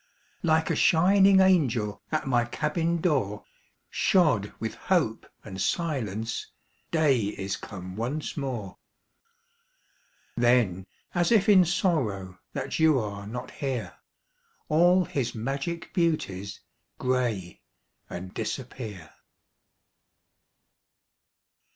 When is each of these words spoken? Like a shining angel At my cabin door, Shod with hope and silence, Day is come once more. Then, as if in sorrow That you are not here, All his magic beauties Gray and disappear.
Like 0.41 0.71
a 0.71 0.75
shining 0.75 1.41
angel 1.41 2.01
At 2.11 2.25
my 2.25 2.43
cabin 2.45 3.01
door, 3.01 3.45
Shod 3.91 4.51
with 4.59 4.73
hope 4.73 5.27
and 5.45 5.61
silence, 5.61 6.47
Day 6.89 7.19
is 7.19 7.55
come 7.55 7.95
once 7.95 8.35
more. 8.35 8.79
Then, 10.35 10.87
as 11.13 11.31
if 11.31 11.47
in 11.47 11.65
sorrow 11.65 12.39
That 12.53 12.79
you 12.79 12.97
are 12.97 13.27
not 13.27 13.51
here, 13.51 13.93
All 14.69 15.05
his 15.05 15.35
magic 15.35 15.93
beauties 15.93 16.61
Gray 16.97 17.61
and 18.09 18.33
disappear. 18.33 19.11